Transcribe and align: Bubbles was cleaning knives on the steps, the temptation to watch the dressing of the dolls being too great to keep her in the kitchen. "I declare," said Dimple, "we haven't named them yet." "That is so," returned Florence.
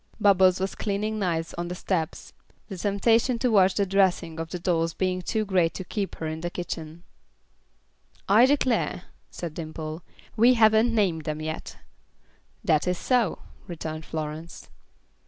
Bubbles 0.19 0.59
was 0.59 0.73
cleaning 0.73 1.19
knives 1.19 1.53
on 1.59 1.67
the 1.67 1.75
steps, 1.75 2.33
the 2.69 2.75
temptation 2.77 3.37
to 3.37 3.51
watch 3.51 3.75
the 3.75 3.85
dressing 3.85 4.39
of 4.39 4.49
the 4.49 4.57
dolls 4.57 4.95
being 4.95 5.21
too 5.21 5.45
great 5.45 5.75
to 5.75 5.83
keep 5.83 6.15
her 6.15 6.25
in 6.25 6.41
the 6.41 6.49
kitchen. 6.49 7.03
"I 8.27 8.47
declare," 8.47 9.03
said 9.29 9.53
Dimple, 9.53 10.01
"we 10.35 10.55
haven't 10.55 10.95
named 10.95 11.25
them 11.25 11.39
yet." 11.39 11.77
"That 12.63 12.87
is 12.87 12.97
so," 12.97 13.43
returned 13.67 14.03
Florence. 14.03 14.69